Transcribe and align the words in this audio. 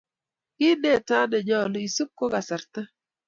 kiit 0.57 0.79
netai 0.81 1.25
nenyoluu 1.31 1.85
isub 1.87 2.09
ko 2.17 2.25
kasarta 2.33 2.79